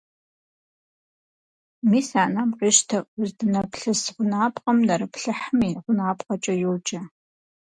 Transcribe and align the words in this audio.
Мис 1.89 2.09
а 2.23 2.25
нэм 2.33 2.49
къищтэ, 2.59 2.97
уздынэплъыс 3.19 4.01
гъунапкъэм 4.15 4.77
нэрыплъыхьым 4.87 5.59
и 5.67 5.69
гъунапкъэкӀэ 5.83 6.53
йоджэ. 6.61 6.99